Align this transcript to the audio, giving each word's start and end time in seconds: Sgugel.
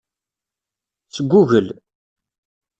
Sgugel. 1.15 1.67